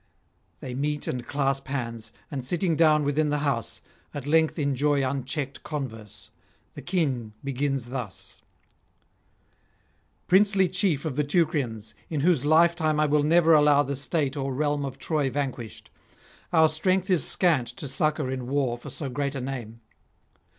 [0.61, 3.83] They meet and clasp hands, and, sitting down within the house,
[4.15, 6.31] at length enjoy unchecked converse.
[6.73, 8.41] The King begins thus:...
[10.29, 14.35] [470 505]'Princely chief of the Teucrians, in whose lifetime I will never allow the state
[14.35, 15.91] or realm of Troy vanquished,
[16.51, 19.81] our strength is scant to succour in war for so great a name.